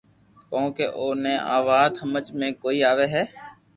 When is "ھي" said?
3.13-3.23